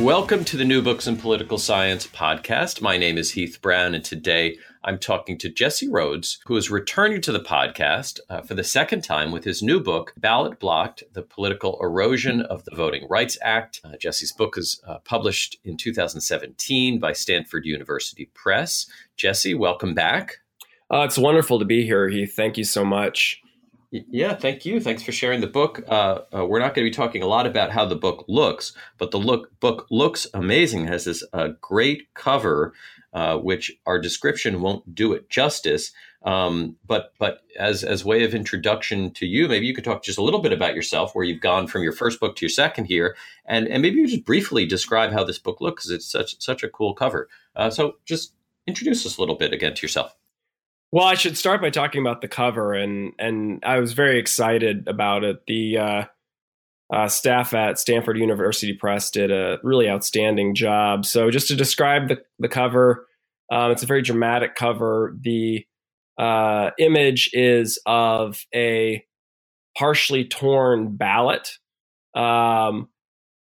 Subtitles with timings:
[0.00, 2.82] Welcome to the New Books in Political Science podcast.
[2.82, 7.22] My name is Heath Brown, and today I'm talking to Jesse Rhodes, who is returning
[7.22, 11.22] to the podcast uh, for the second time with his new book, Ballot Blocked The
[11.22, 13.80] Political Erosion of the Voting Rights Act.
[13.84, 18.86] Uh, Jesse's book is uh, published in 2017 by Stanford University Press.
[19.16, 20.40] Jesse, welcome back.
[20.92, 22.36] Uh, it's wonderful to be here, Heath.
[22.36, 23.40] Thank you so much.
[23.90, 24.80] Yeah, thank you.
[24.80, 25.82] Thanks for sharing the book.
[25.88, 28.72] Uh, uh, we're not going to be talking a lot about how the book looks,
[28.98, 30.84] but the look book looks amazing.
[30.84, 32.74] It has this uh, great cover,
[33.12, 35.92] uh, which our description won't do it justice.
[36.22, 40.18] Um, but but as as way of introduction to you, maybe you could talk just
[40.18, 42.86] a little bit about yourself, where you've gone from your first book to your second
[42.86, 46.42] here, and and maybe you just briefly describe how this book looks, because it's such
[46.42, 47.28] such a cool cover.
[47.54, 48.34] Uh, so just
[48.66, 50.16] introduce us a little bit again to yourself.
[50.92, 54.86] Well, I should start by talking about the cover, and and I was very excited
[54.86, 55.38] about it.
[55.46, 56.04] The uh,
[56.92, 61.04] uh, staff at Stanford University Press did a really outstanding job.
[61.04, 63.06] So, just to describe the the cover,
[63.50, 65.16] um, it's a very dramatic cover.
[65.20, 65.66] The
[66.18, 69.04] uh, image is of a
[69.76, 71.50] partially torn ballot,
[72.14, 72.88] um,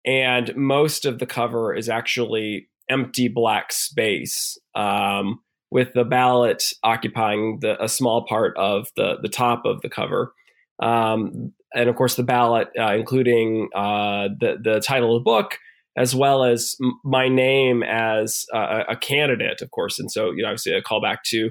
[0.06, 4.58] and most of the cover is actually empty black space.
[4.76, 5.42] Um,
[5.72, 10.34] with the ballot occupying the, a small part of the, the top of the cover.
[10.82, 15.58] Um, and of course, the ballot, uh, including uh, the, the title of the book,
[15.98, 20.00] as well as m- my name as uh, a candidate, of course.
[20.00, 21.50] And so, you know, obviously a callback to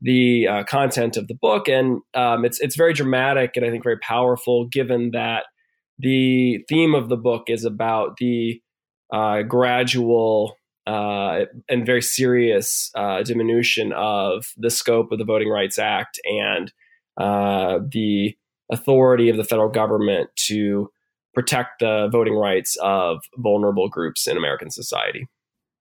[0.00, 1.68] the uh, content of the book.
[1.68, 5.44] And um, it's, it's very dramatic and I think very powerful, given that
[5.98, 8.60] the theme of the book is about the
[9.12, 10.56] uh, gradual
[10.86, 16.72] uh, and very serious uh, diminution of the scope of the Voting Rights Act and
[17.16, 18.36] uh, the
[18.70, 20.90] authority of the federal government to
[21.34, 25.26] protect the voting rights of vulnerable groups in American society.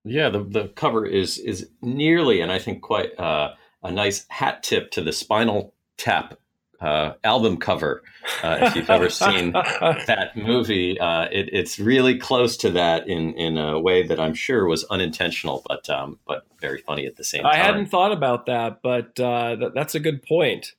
[0.03, 3.53] Yeah, the, the cover is is nearly, and I think quite uh,
[3.84, 6.40] a nice hat tip to the Spinal Tap
[6.81, 8.03] uh, album cover.
[8.43, 13.33] Uh, if you've ever seen that movie, uh, it, it's really close to that in
[13.33, 17.23] in a way that I'm sure was unintentional, but um, but very funny at the
[17.23, 17.51] same time.
[17.51, 20.73] I hadn't thought about that, but uh, th- that's a good point.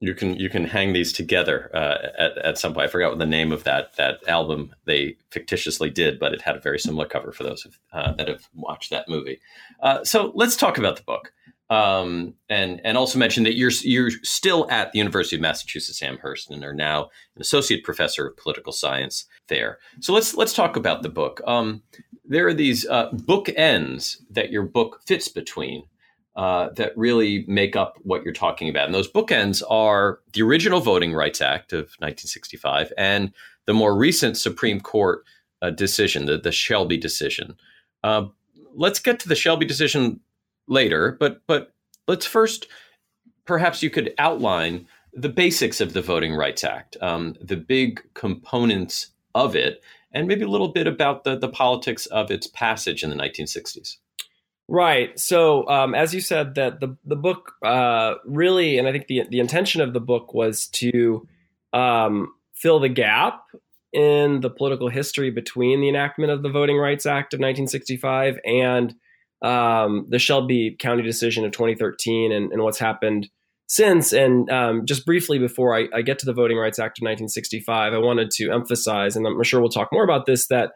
[0.00, 2.88] You can you can hang these together uh, at, at some point.
[2.88, 6.56] I forgot what the name of that that album they fictitiously did, but it had
[6.56, 9.40] a very similar cover for those uh, that have watched that movie.
[10.04, 11.32] so let's talk about the book
[11.70, 16.50] um, and and also mention that you're you're still at the University of Massachusetts Amherst
[16.50, 17.04] and are now
[17.36, 19.78] an associate professor of political science there.
[20.00, 21.40] So let's let's talk about the book.
[21.46, 21.82] Um,
[22.24, 25.84] there are these uh, bookends that your book fits between
[26.36, 30.80] uh, that really make up what you're talking about, and those bookends are the original
[30.80, 33.32] Voting Rights Act of 1965 and
[33.66, 35.22] the more recent Supreme Court
[35.60, 37.56] uh, decision, the the Shelby decision.
[38.02, 38.26] Uh,
[38.74, 40.20] let's get to the Shelby decision
[40.68, 41.72] later, but but
[42.06, 42.66] let's first
[43.44, 49.08] perhaps you could outline the basics of the Voting Rights Act, um, the big components
[49.34, 53.10] of it, and maybe a little bit about the, the politics of its passage in
[53.10, 53.96] the 1960s.
[54.68, 55.18] Right.
[55.18, 59.24] So, um, as you said, that the the book uh, really, and I think the
[59.30, 61.26] the intention of the book was to
[61.72, 63.44] um, fill the gap
[63.92, 68.94] in the political history between the enactment of the Voting Rights Act of 1965 and
[69.42, 73.28] um, the Shelby County decision of 2013 and, and what's happened
[73.68, 74.12] since.
[74.12, 77.92] And um, just briefly before I, I, get to the Voting Rights Act of 1965,
[77.92, 80.72] I wanted to emphasize, and I'm sure we'll talk more about this, that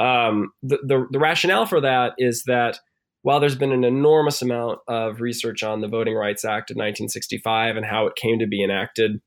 [0.00, 2.78] um, the, the, the rationale for that is that
[3.22, 7.76] while there's been an enormous amount of research on the Voting Rights Act of 1965
[7.76, 9.20] and how it came to be enacted,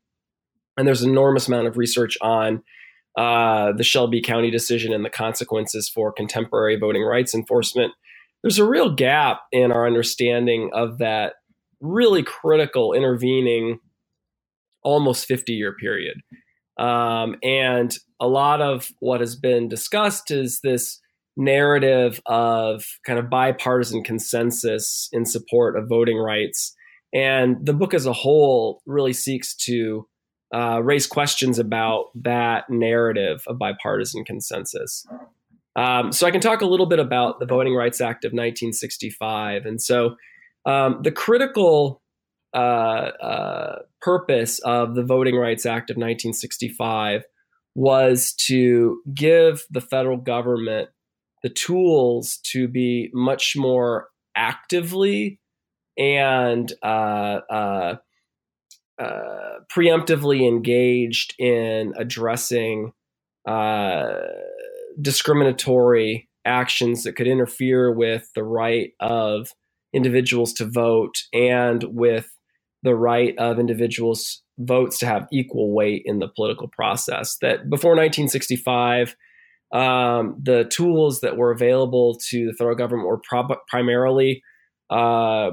[0.78, 2.64] and there's an enormous amount of research on
[3.18, 7.92] uh, the Shelby County decision and the consequences for contemporary voting rights enforcement
[8.44, 11.34] there's a real gap in our understanding of that
[11.80, 13.80] really critical intervening
[14.84, 16.18] almost 50 year period.
[16.78, 21.00] Um, and a lot of what has been discussed is this
[21.38, 26.76] narrative of kind of bipartisan consensus in support of voting rights.
[27.14, 30.08] And the book as a whole really seeks to
[30.54, 35.06] uh, raise questions about that narrative of bipartisan consensus.
[35.76, 39.66] Um, so I can talk a little bit about the Voting Rights Act of 1965.
[39.66, 40.16] And so
[40.66, 42.02] um, the critical
[42.54, 47.24] uh, uh, purpose of the Voting Rights Act of 1965
[47.74, 50.90] was to give the federal government
[51.44, 55.40] the tools to be much more actively
[55.98, 57.96] and uh, uh,
[59.00, 62.92] uh, preemptively engaged in addressing
[63.48, 64.18] uh,
[65.00, 69.50] discriminatory actions that could interfere with the right of
[69.94, 72.32] individuals to vote and with
[72.84, 77.38] the right of individuals' votes to have equal weight in the political process.
[77.42, 79.16] That before 1965,
[79.72, 84.44] um, the tools that were available to the federal government were prob- primarily
[84.90, 85.52] uh,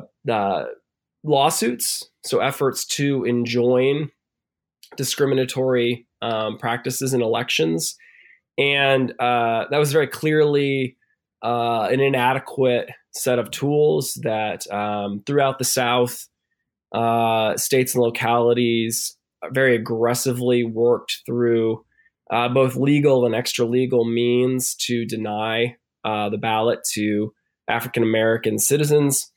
[1.22, 4.10] lawsuits, so efforts to enjoin
[4.96, 7.96] discriminatory um, practices in elections.
[8.58, 10.96] And uh, that was very clearly
[11.42, 16.28] uh, an inadequate set of tools that um, throughout the South,
[16.92, 19.16] uh, states and localities
[19.52, 21.84] very aggressively worked through
[22.30, 27.32] uh, both legal and extra legal means to deny uh, the ballot to
[27.68, 29.30] African American citizens.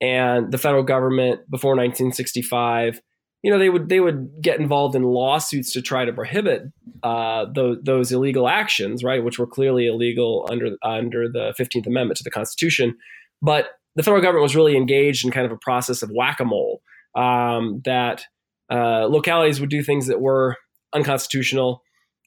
[0.00, 3.00] And the federal government before 1965,
[3.44, 6.62] you know, they would they would get involved in lawsuits to try to prohibit
[7.02, 12.16] uh, those, those illegal actions, right, which were clearly illegal under under the 15th Amendment
[12.16, 12.96] to the Constitution.
[13.42, 16.44] But the federal government was really engaged in kind of a process of whack a
[16.46, 16.80] mole
[17.14, 18.24] um, that
[18.72, 20.56] uh, localities would do things that were
[20.94, 21.82] unconstitutional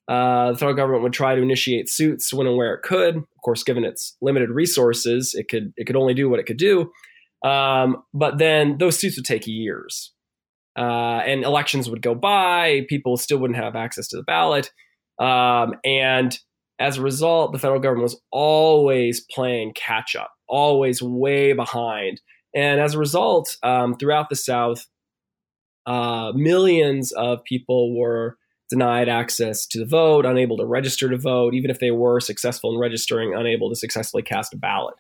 [0.08, 3.18] uh, the federal government would try to initiate suits when and where it could.
[3.18, 6.58] Of course, given its limited resources, it could it could only do what it could
[6.58, 6.92] do.
[7.44, 10.14] Um, but then those suits would take years,
[10.78, 12.86] uh, and elections would go by.
[12.88, 14.72] People still wouldn't have access to the ballot,
[15.20, 16.38] um, and
[16.80, 22.22] as a result, the federal government was always playing catch up, always way behind.
[22.56, 24.86] And as a result, um, throughout the South,
[25.86, 28.38] uh, millions of people were
[28.70, 32.74] denied access to the vote, unable to register to vote, even if they were successful
[32.74, 34.96] in registering, unable to successfully cast a ballot.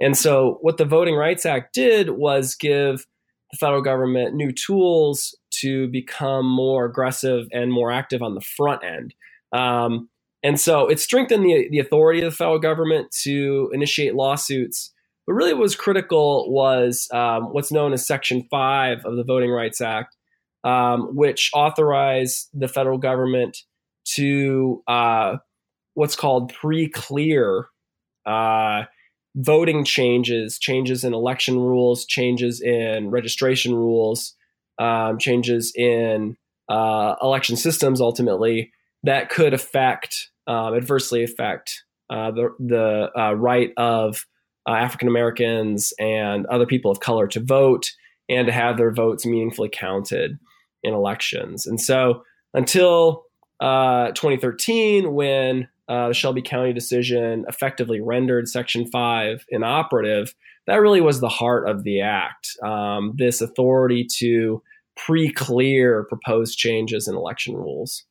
[0.00, 3.06] And so, what the Voting Rights Act did was give
[3.54, 8.82] the federal government new tools to become more aggressive and more active on the front
[8.84, 9.14] end.
[9.52, 10.08] Um,
[10.42, 14.92] and so, it strengthened the, the authority of the federal government to initiate lawsuits.
[15.26, 19.50] But really, what was critical was um, what's known as Section 5 of the Voting
[19.50, 20.14] Rights Act,
[20.64, 23.56] um, which authorized the federal government
[24.16, 25.36] to uh,
[25.94, 27.68] what's called pre-clear
[28.26, 28.82] uh,
[29.36, 34.34] voting changes, changes in election rules, changes in registration rules,
[34.78, 36.36] um, changes in
[36.68, 38.00] uh, election systems.
[38.00, 38.72] Ultimately,
[39.02, 44.26] that could affect um, adversely affect uh, the the uh, right of
[44.68, 47.90] uh, African Americans and other people of color to vote
[48.28, 50.38] and to have their votes meaningfully counted
[50.82, 51.66] in elections.
[51.66, 52.22] And so
[52.52, 53.24] until
[53.60, 60.34] uh, 2013, when uh, the Shelby County decision effectively rendered Section 5 inoperative,
[60.66, 62.48] that really was the heart of the act.
[62.62, 64.62] Um, this authority to
[64.96, 68.04] pre clear proposed changes in election rules.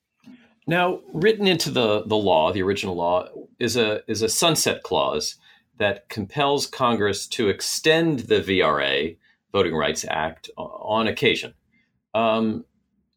[0.68, 3.28] Now, written into the, the law, the original law,
[3.60, 5.36] is a, is a sunset clause
[5.77, 9.18] that compels Congress to extend the VRA,
[9.51, 11.53] Voting Rights Act, on occasion.
[12.13, 12.65] Um,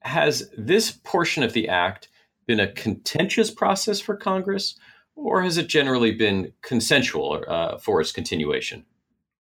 [0.00, 2.08] has this portion of the act
[2.46, 4.78] been a contentious process for Congress,
[5.14, 8.84] or has it generally been consensual uh, for its continuation?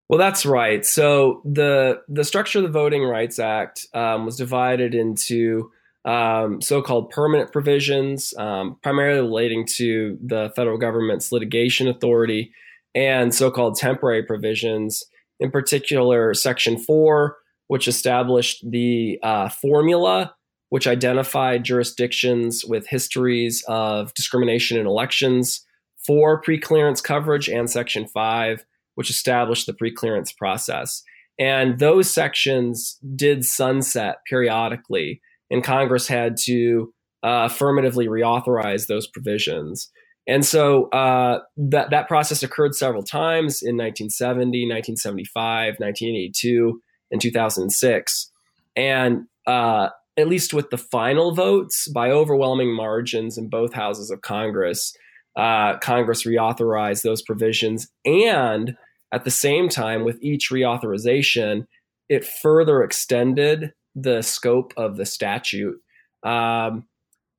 [0.07, 0.85] Well, that's right.
[0.85, 5.71] So the the structure of the Voting Rights Act um, was divided into
[6.05, 12.51] um, so-called permanent provisions, um, primarily relating to the federal government's litigation authority,
[12.93, 15.03] and so-called temporary provisions.
[15.39, 20.34] In particular, Section Four which established the uh, formula
[20.69, 25.65] which identified jurisdictions with histories of discrimination in elections
[26.05, 31.03] for preclearance coverage, and Section 5, which established the preclearance process.
[31.39, 36.93] And those sections did sunset periodically, and Congress had to
[37.23, 39.89] uh, affirmatively reauthorize those provisions.
[40.27, 46.81] And so uh, that, that process occurred several times in 1970, 1975, 1982,
[47.11, 48.31] and 2006.
[48.75, 54.21] And uh, at least with the final votes, by overwhelming margins in both houses of
[54.21, 54.95] Congress,
[55.35, 57.87] uh, Congress reauthorized those provisions.
[58.05, 58.75] And
[59.11, 61.67] at the same time, with each reauthorization,
[62.07, 65.79] it further extended the scope of the statute
[66.23, 66.85] um,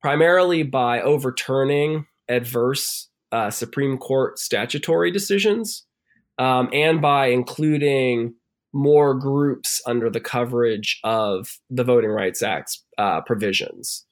[0.01, 5.85] primarily by overturning adverse uh, Supreme Court statutory decisions
[6.39, 8.35] um, and by including
[8.77, 14.05] more groups under the coverage of the Voting Rights Act uh, provisions.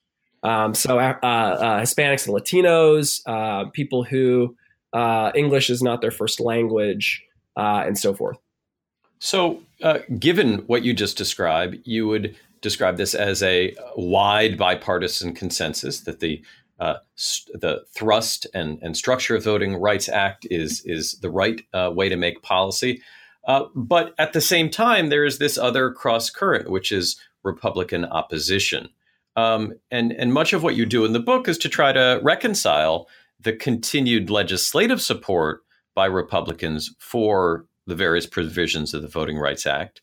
[0.43, 4.55] Um, so, uh, uh, Hispanics and Latinos, uh, people who
[4.93, 7.23] uh, English is not their first language,
[7.55, 8.37] and so forth.
[9.19, 9.61] So,
[10.19, 16.19] given what you just described, you would describe this as a wide bipartisan consensus that
[16.19, 16.43] the
[16.79, 21.61] uh, st- the thrust and, and structure of Voting Rights Act is is the right
[21.73, 23.01] uh, way to make policy.
[23.45, 28.05] Uh, but at the same time, there is this other cross current, which is Republican
[28.05, 28.89] opposition.
[29.35, 32.19] Um, and and much of what you do in the book is to try to
[32.23, 33.07] reconcile
[33.39, 35.61] the continued legislative support
[35.93, 40.01] by Republicans for the various provisions of the Voting Rights Act,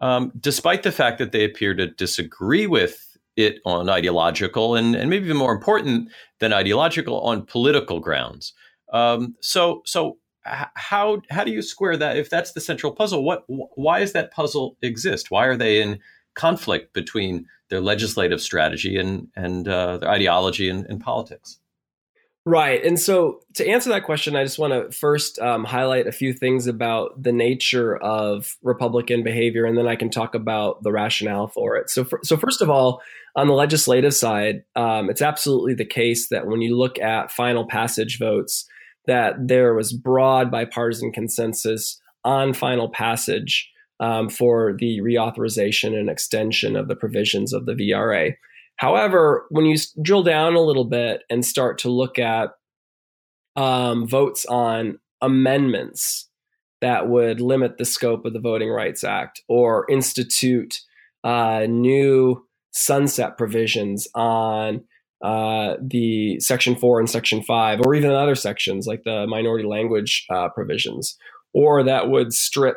[0.00, 5.10] um, despite the fact that they appear to disagree with it on ideological and, and
[5.10, 6.08] maybe even more important
[6.38, 8.52] than ideological on political grounds.
[8.92, 13.24] Um, so so how how do you square that if that's the central puzzle?
[13.24, 15.30] What why does that puzzle exist?
[15.30, 16.00] Why are they in
[16.34, 21.58] conflict between their legislative strategy and and uh, their ideology and, and politics?
[22.46, 22.84] Right.
[22.84, 26.34] And so to answer that question, I just want to first um, highlight a few
[26.34, 31.48] things about the nature of Republican behavior, and then I can talk about the rationale
[31.48, 31.88] for it.
[31.88, 33.00] So, for, so first of all,
[33.34, 37.66] on the legislative side, um, it's absolutely the case that when you look at final
[37.66, 38.68] passage votes,
[39.06, 43.70] that there was broad bipartisan consensus on final passage
[44.00, 48.34] um, for the reauthorization and extension of the provisions of the VRA.
[48.76, 52.50] However, when you drill down a little bit and start to look at
[53.56, 56.28] um, votes on amendments
[56.80, 60.80] that would limit the scope of the Voting Rights Act or institute
[61.22, 64.84] uh, new sunset provisions on
[65.24, 70.24] uh, the Section 4 and Section 5, or even other sections like the minority language
[70.30, 71.16] uh, provisions,
[71.52, 72.76] or that would strip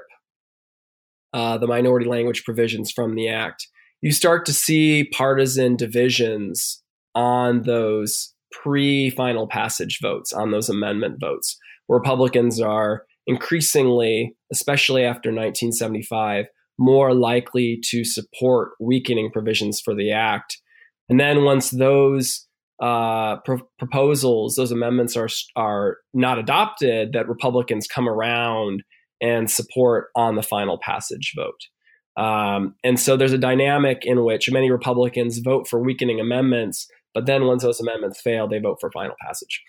[1.34, 3.68] uh, the minority language provisions from the Act
[4.01, 6.82] you start to see partisan divisions
[7.16, 11.58] on those pre final passage votes, on those amendment votes.
[11.89, 16.46] Republicans are increasingly, especially after 1975,
[16.77, 20.58] more likely to support weakening provisions for the act.
[21.10, 22.46] And then once those
[22.82, 28.84] uh, pro- proposals, those amendments are are not adopted, that Republicans come around
[29.22, 31.62] and support on the final passage vote.
[32.24, 37.26] Um, and so there's a dynamic in which many Republicans vote for weakening amendments, but
[37.26, 39.62] then once those amendments fail, they vote for final passage.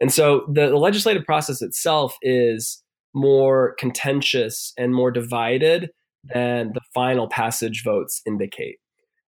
[0.00, 2.82] And so the, the legislative process itself is
[3.14, 5.90] more contentious and more divided
[6.24, 8.78] than the final passage votes indicate.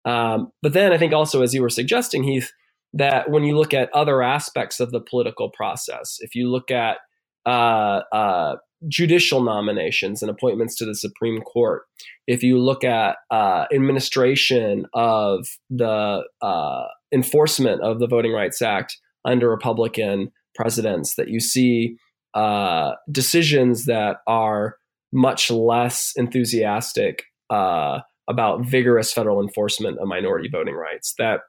[0.04, 2.52] Um, but then I think also, as you were suggesting, Heath,
[2.92, 6.98] that when you look at other aspects of the political process, if you look at
[7.46, 8.56] uh, uh,
[8.88, 11.82] judicial nominations and appointments to the Supreme Court,
[12.26, 18.96] if you look at uh, administration of the uh, enforcement of the Voting Rights Act
[19.24, 21.96] under Republican presidents, that you see
[22.34, 24.76] uh, decisions that are
[25.12, 31.40] much less enthusiastic uh, about vigorous federal enforcement of minority voting rights, that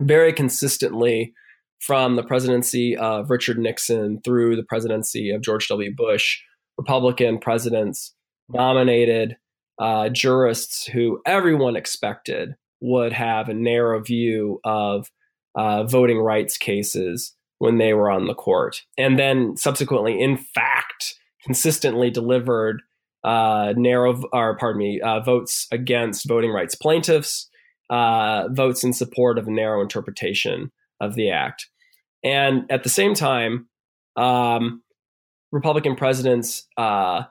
[0.00, 1.32] very consistently
[1.80, 5.94] from the presidency of Richard Nixon through the presidency of George W.
[5.94, 6.40] Bush,
[6.78, 8.14] Republican presidents
[8.48, 9.36] nominated
[9.78, 15.10] uh, jurists who everyone expected would have a narrow view of
[15.56, 18.82] uh, voting rights cases when they were on the court.
[18.98, 22.82] And then subsequently, in fact, consistently delivered
[23.24, 27.48] uh, narrow, or pardon me, uh, votes against voting rights plaintiffs,
[27.90, 31.68] uh, votes in support of a narrow interpretation of the act.
[32.22, 33.68] And at the same time,
[34.16, 34.82] um,
[35.52, 37.22] Republican presidents uh,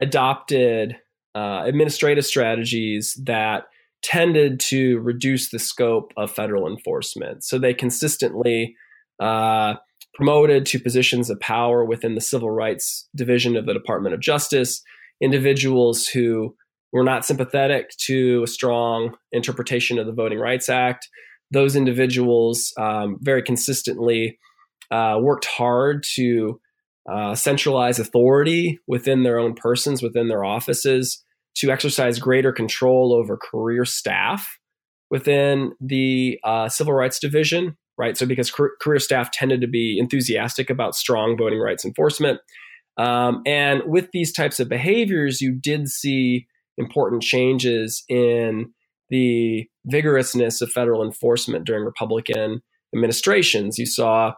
[0.00, 0.96] adopted
[1.34, 3.64] uh, administrative strategies that
[4.02, 7.44] tended to reduce the scope of federal enforcement.
[7.44, 8.76] So they consistently
[9.20, 9.74] uh,
[10.14, 14.82] promoted to positions of power within the civil rights division of the Department of Justice
[15.22, 16.54] individuals who
[16.92, 21.08] were not sympathetic to a strong interpretation of the Voting Rights Act,
[21.50, 24.38] those individuals um, very consistently
[24.90, 26.60] uh, worked hard to
[27.10, 31.24] uh, centralize authority within their own persons, within their offices,
[31.56, 34.58] to exercise greater control over career staff
[35.10, 38.16] within the uh, civil rights division, right?
[38.16, 42.40] So, because career staff tended to be enthusiastic about strong voting rights enforcement.
[42.98, 46.46] Um, and with these types of behaviors, you did see
[46.76, 48.72] important changes in
[49.10, 52.62] the vigorousness of federal enforcement during Republican
[52.94, 53.78] administrations.
[53.78, 54.32] You saw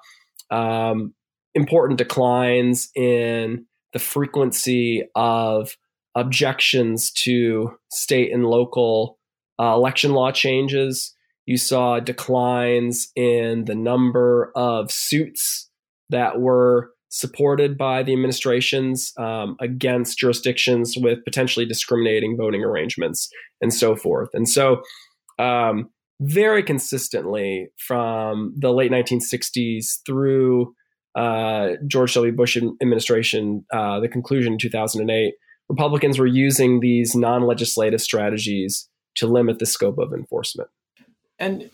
[0.50, 1.14] um,
[1.54, 5.76] important declines in the frequency of
[6.16, 9.18] objections to state and local
[9.60, 11.14] uh, election law changes.
[11.46, 15.70] You saw declines in the number of suits
[16.10, 23.30] that were supported by the administrations um, against jurisdictions with potentially discriminating voting arrangements
[23.60, 24.28] and so forth.
[24.34, 24.82] And so,
[25.38, 25.90] um,
[26.20, 30.74] very consistently from the late 1960s through
[31.14, 32.32] uh, George W.
[32.32, 35.34] Bush administration, uh, the conclusion in 2008,
[35.68, 40.68] Republicans were using these non legislative strategies to limit the scope of enforcement.
[41.38, 41.70] And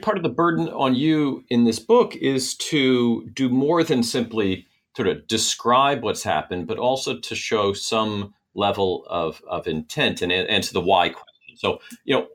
[0.00, 4.66] part of the burden on you in this book is to do more than simply
[4.96, 10.32] sort of describe what's happened, but also to show some level of, of intent and
[10.32, 11.56] answer the why question.
[11.56, 12.26] So, you know,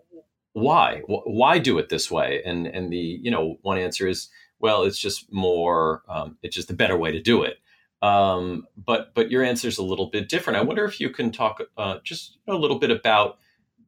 [0.54, 1.02] why?
[1.08, 2.42] Why do it this way?
[2.46, 4.30] And and the you know one answer is
[4.62, 7.58] well, it's just more, um, it's just a better way to do it.
[8.02, 10.58] Um, but but your answer is a little bit different.
[10.58, 13.38] I wonder if you can talk uh, just a little bit about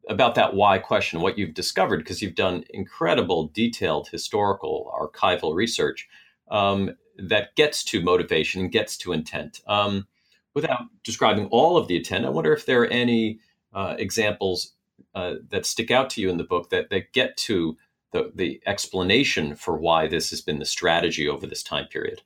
[0.09, 6.07] about that why question, what you've discovered, because you've done incredible, detailed historical archival research
[6.51, 9.61] um, that gets to motivation and gets to intent.
[9.67, 10.07] Um,
[10.53, 13.39] without describing all of the intent, I wonder if there are any
[13.73, 14.73] uh, examples
[15.15, 17.77] uh, that stick out to you in the book that that get to
[18.11, 22.21] the the explanation for why this has been the strategy over this time period.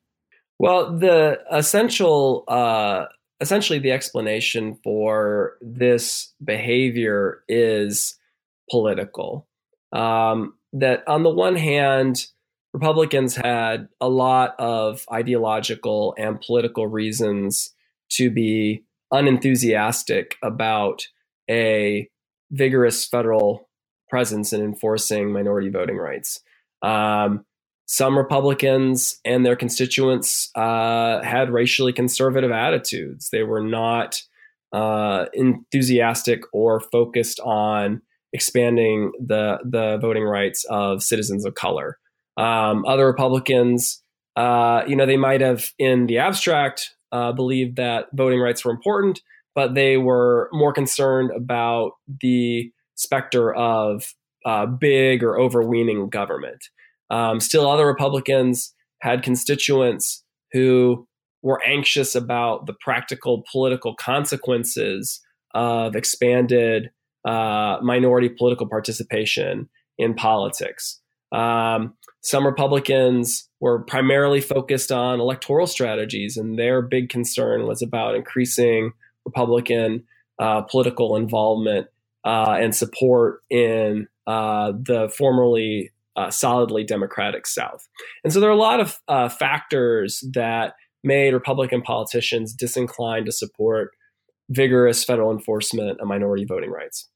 [0.59, 3.05] Well, the essential, uh,
[3.39, 8.15] essentially, the explanation for this behavior is
[8.69, 9.47] political.
[9.91, 12.27] Um, that on the one hand,
[12.77, 17.73] Republicans had a lot of ideological and political reasons
[18.09, 21.07] to be unenthusiastic about
[21.49, 22.07] a
[22.51, 23.67] vigorous federal
[24.11, 26.39] presence in enforcing minority voting rights.
[26.83, 27.45] Um,
[27.87, 33.31] some Republicans and their constituents uh, had racially conservative attitudes.
[33.31, 34.21] They were not
[34.71, 41.97] uh, enthusiastic or focused on expanding the the voting rights of citizens of color.
[42.37, 44.01] Um, other Republicans,
[44.35, 48.71] uh, you know, they might have, in the abstract, uh, believed that voting rights were
[48.71, 49.21] important,
[49.55, 54.13] but they were more concerned about the specter of
[54.45, 56.63] uh, big or overweening government.
[57.09, 61.07] Um, still, other Republicans had constituents who
[61.41, 65.21] were anxious about the practical political consequences
[65.53, 66.91] of expanded
[67.25, 71.01] uh, minority political participation in politics.
[71.31, 78.15] Um, some Republicans were primarily focused on electoral strategies, and their big concern was about
[78.15, 78.91] increasing
[79.25, 80.03] Republican
[80.39, 81.87] uh, political involvement
[82.23, 87.87] uh, and support in uh, the formerly uh, solidly Democratic South.
[88.23, 93.31] And so there are a lot of uh, factors that made Republican politicians disinclined to
[93.31, 93.91] support
[94.49, 97.07] vigorous federal enforcement of minority voting rights.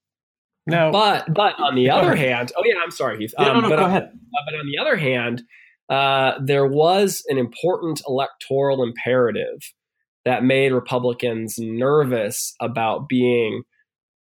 [0.67, 2.27] No, but but on the other ahead.
[2.27, 3.33] hand, oh yeah, I'm sorry, Heath.
[3.37, 4.11] Yeah, um, no, no, but, go on, ahead.
[4.31, 5.43] but on the other hand,
[5.89, 9.59] uh, there was an important electoral imperative
[10.23, 13.63] that made Republicans nervous about being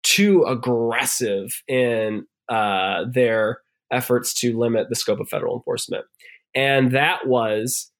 [0.03, 3.59] too aggressive in uh, their
[3.91, 6.05] efforts to limit the scope of federal enforcement.
[6.55, 7.91] And that was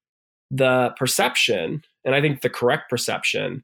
[0.49, 3.63] the perception, and I think the correct perception,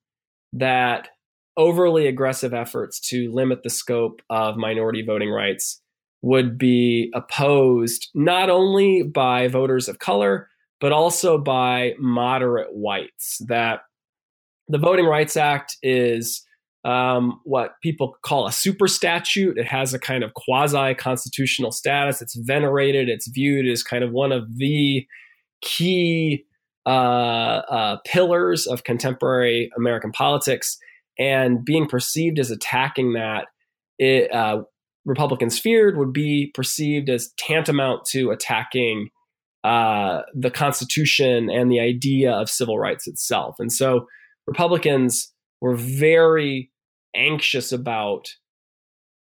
[0.54, 1.10] that
[1.58, 5.82] overly aggressive efforts to limit the scope of minority voting rights
[6.22, 10.50] would be opposed not only by voters of color,
[10.82, 13.42] but also by moderate whites.
[13.48, 13.82] That
[14.68, 16.44] the Voting Rights Act is
[16.84, 19.58] um, what people call a super statute.
[19.58, 22.22] It has a kind of quasi constitutional status.
[22.22, 23.10] It's venerated.
[23.10, 25.06] It's viewed as kind of one of the
[25.62, 26.46] key
[26.86, 26.90] uh,
[27.70, 30.78] uh, pillars of contemporary American politics.
[31.18, 33.48] And being perceived as attacking that,
[33.98, 34.64] it, uh,
[35.06, 39.10] Republicans feared would be perceived as tantamount to attacking
[39.64, 43.56] uh, the Constitution and the idea of civil rights itself.
[43.60, 44.08] And so
[44.48, 46.72] Republicans were very
[47.16, 48.28] anxious about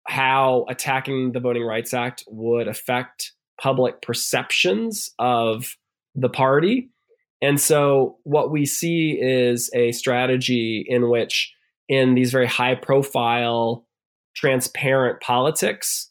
[0.06, 5.76] how attacking the Voting Rights Act would affect public perceptions of
[6.14, 6.90] the party.
[7.40, 11.52] And so, what we see is a strategy in which,
[11.88, 13.86] in these very high profile,
[14.34, 16.10] transparent politics,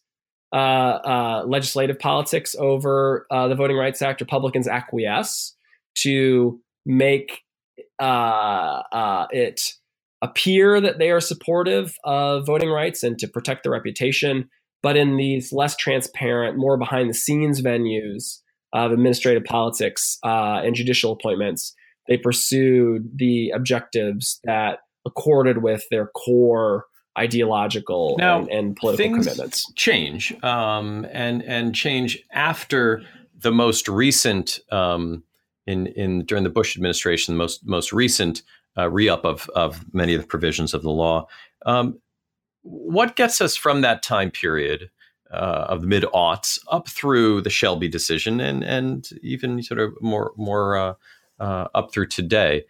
[0.54, 5.56] uh, uh, legislative politics over uh, the Voting Rights Act, Republicans acquiesce
[5.96, 7.42] to make
[8.00, 9.74] uh, uh, it
[10.22, 14.50] appear that they are supportive of voting rights and to protect their reputation,
[14.82, 18.40] but in these less transparent, more behind the scenes venues
[18.74, 21.74] of administrative politics uh, and judicial appointments,
[22.08, 26.86] they pursued the objectives that accorded with their core
[27.18, 29.72] ideological now, and, and, political things commitments.
[29.74, 33.04] Change um, and and change after
[33.40, 35.24] the most recent um,
[35.68, 38.42] in in during the Bush administration, the most most recent
[38.78, 41.28] uh, re-up of of many of the provisions of the law.
[41.66, 42.00] Um,
[42.64, 44.90] what gets us from that time period
[45.32, 49.94] uh, of the mid aughts up through the Shelby decision and and even sort of
[50.02, 50.94] more more uh,
[51.40, 52.66] uh up through today?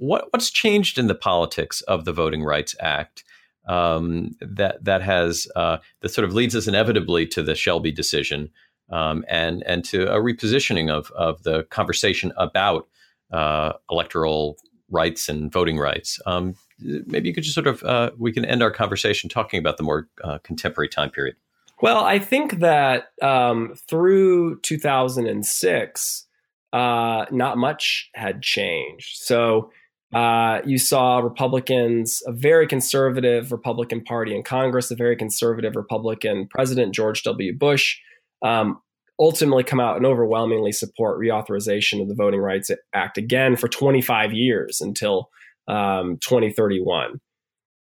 [0.00, 3.22] What what's changed in the politics of the Voting Rights Act?
[3.68, 8.48] Um, that that has uh, that sort of leads us inevitably to the Shelby decision,
[8.88, 12.88] um, and and to a repositioning of of the conversation about
[13.30, 14.56] uh, electoral
[14.88, 16.18] rights and voting rights.
[16.24, 19.76] Um, maybe you could just sort of uh, we can end our conversation talking about
[19.76, 21.36] the more uh, contemporary time period.
[21.82, 26.26] Well, I think that um, through 2006,
[26.72, 29.18] uh, not much had changed.
[29.18, 29.70] So
[30.12, 36.48] uh, you saw Republicans, a very conservative Republican Party in Congress, a very conservative Republican
[36.48, 37.56] President George W.
[37.56, 37.96] Bush,
[38.42, 38.80] um,
[39.20, 44.32] ultimately come out and overwhelmingly support reauthorization of the Voting Rights Act again for 25
[44.32, 45.30] years until
[45.68, 47.20] um, 2031.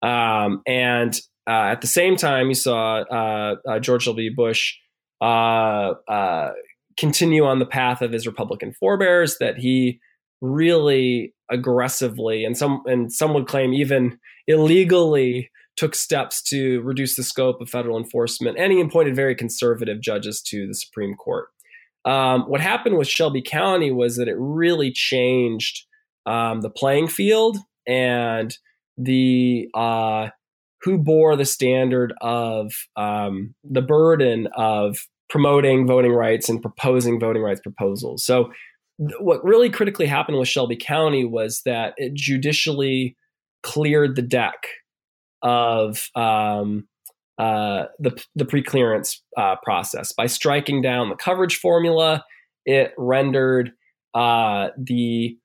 [0.02, 4.34] Um, and uh, at the same time, you saw uh, uh George W.
[4.36, 4.74] Bush
[5.22, 6.54] uh, uh,
[6.98, 10.00] continue on the path of his Republican forebears that he
[10.42, 17.23] really aggressively and some and some would claim even illegally took steps to reduce the
[17.23, 21.47] scope of federal enforcement, and he appointed very conservative judges to the Supreme Court.
[22.05, 25.86] Um, what happened with Shelby County was that it really changed
[26.25, 28.55] um, the playing field and
[28.97, 30.29] the uh,
[30.81, 34.97] who bore the standard of um, the burden of
[35.29, 38.23] promoting voting rights and proposing voting rights proposals.
[38.23, 38.51] So,
[38.97, 43.17] what really critically happened with Shelby County was that it judicially
[43.63, 44.67] cleared the deck
[45.41, 46.88] of um,
[47.38, 52.23] uh, the the preclearance uh, process by striking down the coverage formula.
[52.65, 53.73] It rendered
[54.13, 55.38] uh, the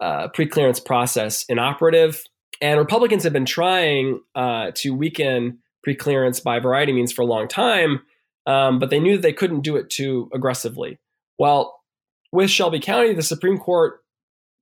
[0.00, 2.22] uh, preclearance process inoperative,
[2.60, 7.22] and Republicans have been trying uh, to weaken preclearance by a variety of means for
[7.22, 8.02] a long time,
[8.46, 10.98] um, but they knew that they couldn't do it too aggressively.
[11.38, 11.77] Well,
[12.32, 14.00] with Shelby County, the Supreme Court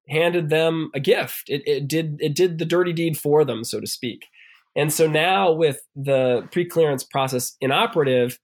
[0.09, 1.45] handed them a gift.
[1.49, 4.27] It, it did it did the dirty deed for them, so to speak.
[4.77, 8.39] And so now, with the preclearance process inoperative,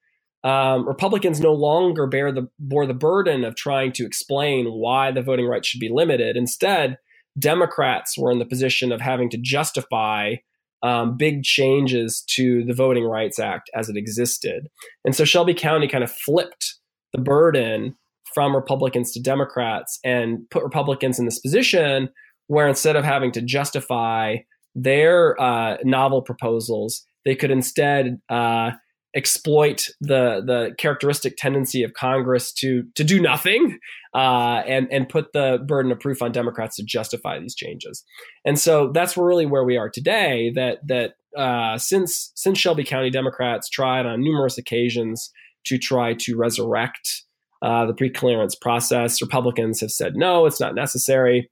[0.44, 5.22] um, Republicans no longer bear the bore the burden of trying to explain why the
[5.22, 6.36] voting rights should be limited.
[6.36, 6.98] Instead,
[7.38, 10.36] Democrats were in the position of having to justify
[10.82, 14.68] um, big changes to the Voting Rights Act as it existed.
[15.04, 16.74] And so Shelby County kind of flipped
[17.12, 17.96] the burden
[18.34, 22.08] from Republicans to Democrats and put Republicans in this position
[22.46, 24.36] where instead of having to justify
[24.74, 28.72] their uh, novel proposals, they could instead uh,
[29.14, 33.78] exploit the the characteristic tendency of Congress to to do nothing
[34.14, 38.04] uh, and and put the burden of proof on Democrats to justify these changes.
[38.44, 40.52] And so that's really where we are today.
[40.54, 45.30] That that uh, since since Shelby County Democrats tried on numerous occasions
[45.66, 47.24] to try to resurrect
[47.62, 51.50] uh, the preclearance process, Republicans have said no, it's not necessary.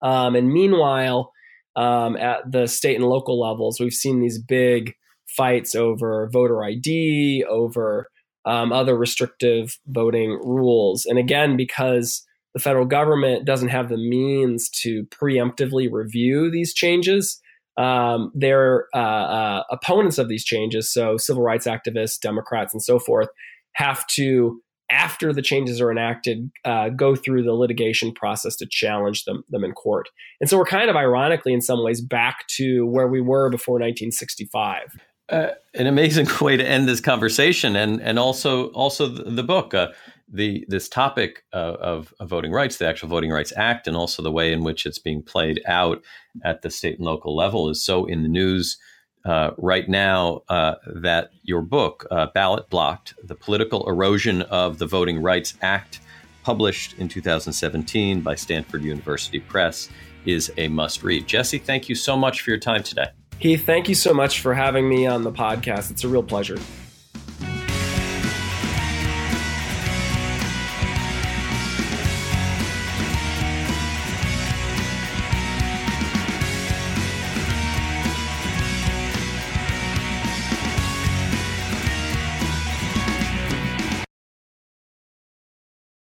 [0.00, 1.32] Um, and meanwhile,
[1.76, 4.94] um, at the state and local levels, we've seen these big
[5.26, 8.08] fights over voter ID, over
[8.44, 11.04] um, other restrictive voting rules.
[11.04, 17.40] And again, because the federal government doesn't have the means to preemptively review these changes,
[17.76, 22.98] um, their uh, uh, opponents of these changes, so civil rights activists, Democrats, and so
[22.98, 23.28] forth,
[23.74, 29.24] have to after the changes are enacted, uh, go through the litigation process to challenge
[29.24, 30.08] them, them in court.
[30.40, 33.74] And so we're kind of ironically, in some ways, back to where we were before
[33.74, 34.98] 1965.
[35.28, 39.74] Uh, an amazing way to end this conversation, and and also also the, the book,
[39.74, 39.88] uh,
[40.26, 44.22] the this topic uh, of, of, voting rights, the actual Voting Rights Act, and also
[44.22, 46.02] the way in which it's being played out
[46.44, 48.78] at the state and local level is so in the news
[49.28, 54.86] uh, right now uh, that your book, uh, Ballot Blocked The Political Erosion of the
[54.86, 56.00] Voting Rights Act,
[56.42, 59.90] published in 2017 by Stanford University Press,
[60.24, 61.26] is a must read.
[61.26, 63.08] Jesse, thank you so much for your time today.
[63.38, 65.90] Heath, thank you so much for having me on the podcast.
[65.90, 66.58] It's a real pleasure.